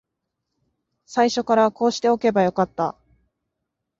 [1.05, 2.95] 最初からこうしておけばよかった